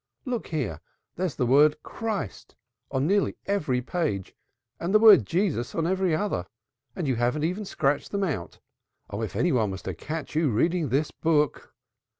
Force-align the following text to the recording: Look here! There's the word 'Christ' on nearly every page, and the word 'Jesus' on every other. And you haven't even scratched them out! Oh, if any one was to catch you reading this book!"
Look 0.25 0.47
here! 0.47 0.81
There's 1.15 1.35
the 1.35 1.45
word 1.45 1.83
'Christ' 1.83 2.55
on 2.89 3.05
nearly 3.05 3.35
every 3.45 3.83
page, 3.83 4.33
and 4.79 4.95
the 4.95 4.99
word 4.99 5.27
'Jesus' 5.27 5.75
on 5.75 5.85
every 5.85 6.15
other. 6.15 6.47
And 6.95 7.07
you 7.07 7.17
haven't 7.17 7.43
even 7.43 7.65
scratched 7.65 8.09
them 8.09 8.23
out! 8.23 8.57
Oh, 9.11 9.21
if 9.21 9.35
any 9.35 9.51
one 9.51 9.69
was 9.69 9.83
to 9.83 9.93
catch 9.93 10.35
you 10.35 10.49
reading 10.49 10.89
this 10.89 11.11
book!" 11.11 11.75